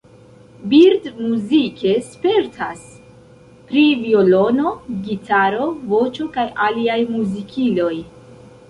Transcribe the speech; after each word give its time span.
Bird 0.69 1.03
muzike 1.17 1.91
spertas 2.07 2.81
pri 3.69 3.85
violono, 4.07 4.75
gitaro, 5.11 5.71
voĉo 5.95 6.31
kaj 6.41 6.49
aliaj 6.71 6.99
muzikiloj. 7.17 7.95